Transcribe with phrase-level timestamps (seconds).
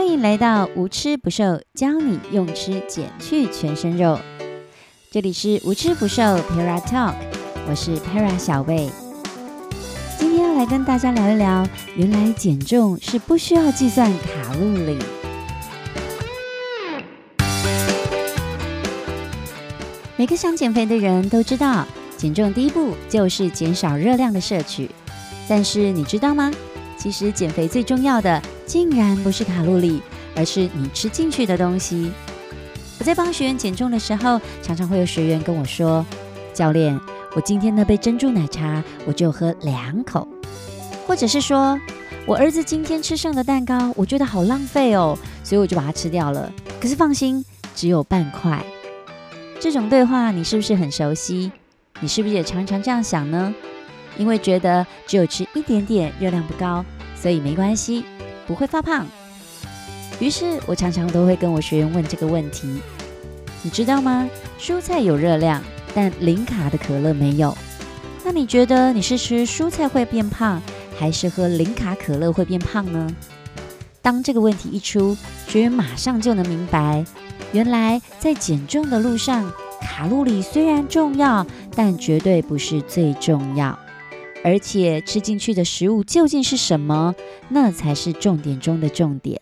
[0.00, 4.18] 欢迎来到无吃不瘦，教你用吃减去全身肉。
[5.10, 7.12] 这里是无吃不瘦 Para Talk，
[7.68, 8.88] 我是 Para 小魏。
[10.18, 14.96] 今天要来跟大家聊一聊，原来减重是不需要计算卡路里。
[20.16, 21.86] 每个想减肥的人都知道，
[22.16, 24.90] 减重第一步就是减少热量的摄取。
[25.46, 26.50] 但是你知道吗？
[26.96, 30.00] 其实减肥最重要的，竟然不是卡路里，
[30.36, 32.12] 而是你吃进去的东西。
[33.00, 36.06] 我在帮学员减重的时候，常常会有学员跟我说
[36.54, 36.96] ：“教练，
[37.34, 40.28] 我今天那杯珍珠奶茶我就喝两口。”
[41.04, 41.76] 或者是说
[42.24, 46.52] ：“我儿子今天吃剩的蛋糕，我觉得好浪费哦，所以我就把它吃掉了。
[46.80, 48.64] 可是放心，只有半块。”
[49.58, 51.50] 这种对话你是不是很熟悉？
[51.98, 53.52] 你是不是也常常这样想呢？
[54.16, 56.84] 因为觉得只有吃一点点，热量不高，
[57.20, 58.04] 所以没关系，
[58.50, 59.06] 不会发胖。
[60.18, 62.80] 于是我常常都会跟我学员问这个问题：
[63.62, 64.28] 你知道吗？
[64.58, 65.62] 蔬菜有热量，
[65.94, 67.56] 但零卡的可乐没有。
[68.24, 70.60] 那你觉得你是吃蔬菜会变胖，
[70.98, 73.08] 还是喝零卡可乐会变胖呢？
[74.02, 77.04] 当这个问题一出，学员马上就能明白，
[77.52, 79.48] 原来在减重的路上，
[79.80, 83.78] 卡路里虽然重要，但绝对不是最重要。
[84.42, 87.14] 而且吃进去的食物究竟是什么，
[87.48, 89.40] 那才是重点中的重点。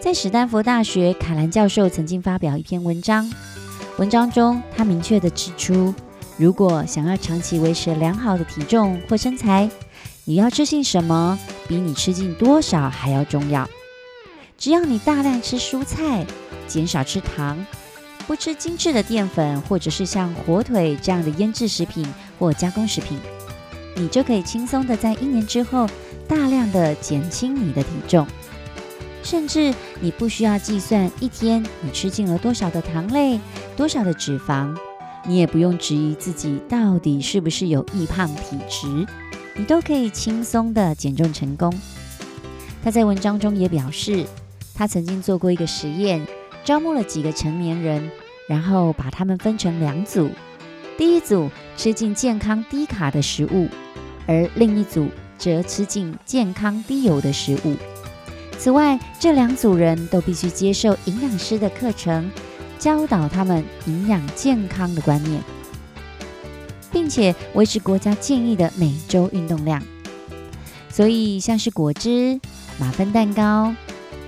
[0.00, 3.32] 在史丹佛大学，卡兰教授曾经发表一篇文章，
[3.96, 5.94] 文章中他明确的指出，
[6.36, 9.70] 如果想要长期维持良好的体重或身材，
[10.24, 13.68] 你要吃进什么，比你吃进多少还要重要。
[14.58, 16.26] 只要你大量吃蔬菜，
[16.66, 17.64] 减少吃糖，
[18.26, 22.06] 不吃精致的淀粉，或者是像火腿这样的腌制食品
[22.38, 23.18] 或加工食品。
[23.96, 25.88] 你就可以轻松的在一年之后
[26.26, 28.26] 大量的减轻你的体重，
[29.22, 33.38] 甚至你不需要计算一天你吃进了多少的糖类、
[33.76, 34.76] 多少的脂肪，
[35.26, 39.06] 你也不用质疑自己到底是不是有易胖体质，
[39.54, 41.72] 你都可以轻松的减重成功。
[42.82, 44.26] 他在文章中也表示，
[44.74, 46.26] 他曾经做过一个实验，
[46.64, 48.10] 招募了几个成年人，
[48.48, 50.30] 然后把他们分成两组，
[50.98, 53.68] 第一组吃进健康低卡的食物。
[54.26, 55.08] 而另一组
[55.38, 57.74] 则吃进健康低油的食物。
[58.58, 62.30] 此外，这两组人都必须接受营养师的课程，
[62.78, 65.42] 教导他们营养健康的观念，
[66.90, 69.82] 并且维持国家建议的每周运动量。
[70.88, 72.40] 所以，像是果汁、
[72.78, 73.74] 马芬蛋糕、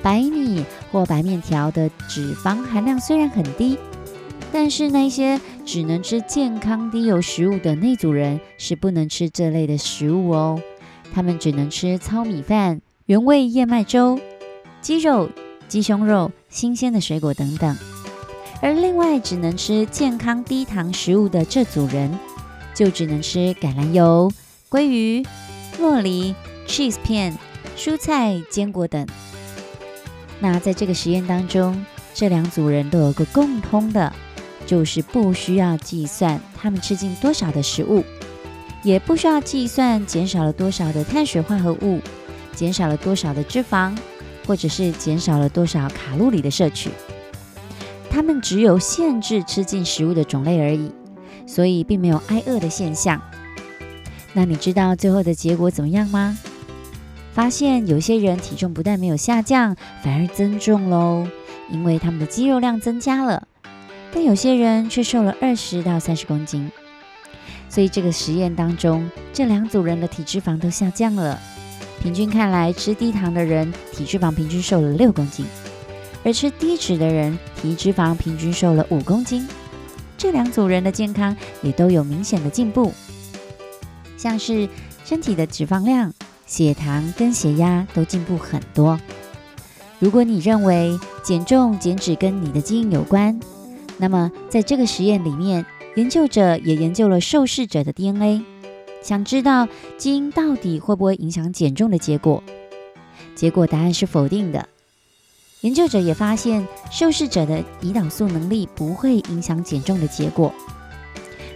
[0.03, 3.79] 白米或白面条的脂肪含量虽然很低。
[4.53, 10.63] 但是那些只能吃健康低油食物的那组人是不能吃这类的食物哦，
[11.13, 14.19] 他们只能吃糙米饭、原味燕麦粥、
[14.81, 15.29] 鸡肉、
[15.67, 17.77] 鸡胸肉、新鲜的水果等等。
[18.63, 22.17] 而另外只能吃健康低糖食物的这组人，
[22.73, 24.33] 就只能吃橄榄油、
[24.71, 25.27] 鲑鱼、
[25.81, 26.33] 洛梨、
[26.69, 27.37] cheese 片、
[27.77, 29.05] 蔬菜、坚果等。
[30.39, 31.85] 那在这个实验当中，
[32.15, 34.13] 这两组人都有个共通的。
[34.67, 38.05] 就是不需要计算他们吃进多少的食物，
[38.83, 42.01] 也不需要计算减少了多少的碳水化合物，
[42.55, 43.97] 减少了多少的脂肪，
[44.47, 46.91] 或者是减少了多少卡路里的摄取。
[48.11, 50.91] 他们只有限制吃进食物的种类而已，
[51.47, 53.21] 所以并没有挨饿的现象。
[54.33, 56.37] 那你知道最后的结果怎么样吗？
[57.33, 61.27] 发现有些人体重不但没有下降，反而增重喽，
[61.71, 63.47] 因为他们的肌肉量增加了。
[64.17, 66.73] 但有些人却瘦了二十到三十公斤，
[67.69, 71.39] 所以这个实验当中，这两组人的体脂肪都下降了。
[72.01, 75.45] 平均看来，吃低糖的人体脂肪平均瘦了六公斤，
[76.25, 79.47] 而吃低脂的人体脂肪平均瘦了五公斤。
[80.17, 82.95] 这两组人的健康也都有明显的进步，
[84.17, 84.67] 像是
[85.05, 86.11] 身体的脂肪量、
[86.47, 88.99] 血糖跟血压都进步很多。
[89.99, 93.39] 如果你认为减重减脂跟你的基因有关，
[93.99, 95.65] 那么，在这个实验里面，
[95.95, 98.43] 研究者也研究了受试者的 DNA，
[99.03, 99.67] 想知道
[99.97, 102.43] 基因到底会不会影响减重的结果。
[103.35, 104.69] 结果答案是否定的。
[105.63, 110.53] 研究者也发现，受试者的胰岛素能力不会影响减重的结果。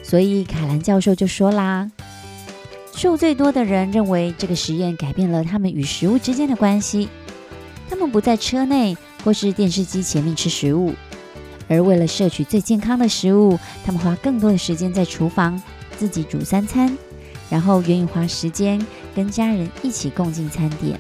[0.02, 1.90] 所以，凯兰教授就说啦，
[2.94, 7.08] 瘦最多的人认为这个实验改变了他们与食物之间的关系，
[7.88, 10.94] 他们不在车内或是电视机前面吃食物。
[11.70, 15.62] 而为了摄取最健康的食物，他们花更多的时间在厨房
[15.96, 16.94] 自己煮三餐，
[17.49, 18.84] 然后愿意花时间
[19.14, 20.99] 跟家人一起共进餐点。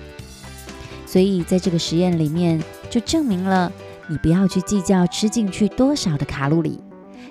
[1.04, 3.72] 所以在这个实验里面，就证明了
[4.06, 6.78] 你不要去计较吃进去多少的卡路里，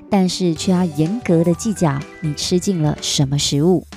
[0.09, 3.87] 但是却要严格的计较你吃进了什么食物。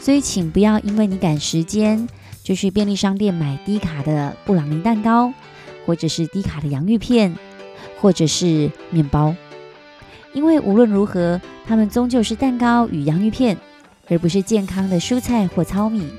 [0.00, 2.08] 所以，请不要因为你赶时间，
[2.42, 5.32] 就去便利商店买低卡的布朗尼蛋糕，
[5.86, 7.36] 或者是低卡的洋芋片，
[8.02, 9.34] 或者是面包。
[10.34, 13.56] 因为无论如何，它们终究是蛋糕与洋芋片，
[14.08, 16.10] 而不是健康的蔬菜或糙米。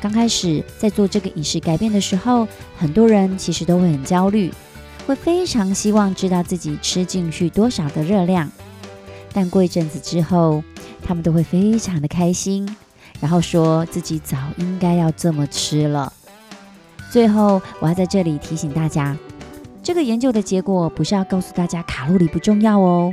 [0.00, 2.46] 刚开始在做这个饮食改变的时候，
[2.76, 4.52] 很多人其实都会很焦虑，
[5.06, 8.50] 会非常希望知道自己吃进去多少的热量。
[9.32, 10.62] 但过一阵子之后，
[11.02, 12.76] 他们都会非常的开心，
[13.18, 16.12] 然后说自己早应该要这么吃了。
[17.10, 19.16] 最后，我要在这里提醒大家，
[19.82, 23.12] 这个研究的结果不是要告诉大家卡路里不重要哦，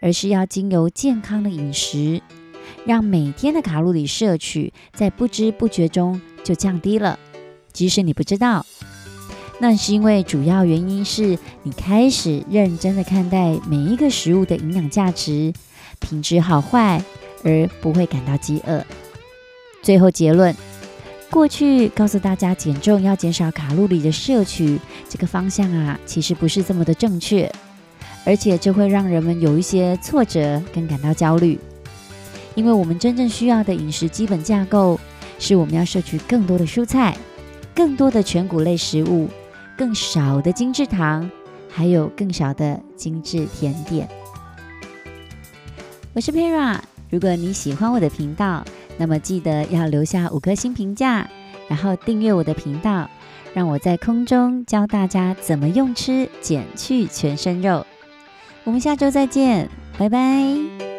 [0.00, 2.22] 而是要经由健康的饮食。
[2.86, 7.18] 让每天的卡路里摄取在不知不觉中就降低了，
[7.72, 8.64] 即使你不知道，
[9.58, 15.52] 那是因为主要原因是你开始认真的看待每一个食物的营养价值、
[15.98, 17.02] 品质好坏，
[17.42, 18.84] 而不会感到饥饿。
[19.82, 20.54] 最后结论：
[21.30, 24.78] 过去告诉大家减重要减少卡路里的摄取，
[25.08, 27.50] 这个方向啊，其实不是这么的正确，
[28.24, 31.58] 而且这会让人们有一些挫折跟感到焦虑。
[32.54, 34.98] 因为我们真正需要的饮食基本架构，
[35.40, 37.16] 是我们要摄取更多的蔬菜、
[37.74, 39.28] 更多的全谷类食物、
[39.76, 41.28] 更少的精制糖，
[41.68, 44.08] 还有更少的精致甜点。
[46.12, 46.78] 我是 Pera，
[47.10, 48.64] 如果你喜欢我的频道，
[48.96, 51.28] 那么记得要留下五颗星评价，
[51.68, 53.08] 然后订阅我的频道，
[53.52, 57.86] 让我在空中教大家怎么用吃减去全身肉。
[58.64, 59.68] 我们下周再见，
[59.98, 60.93] 拜拜。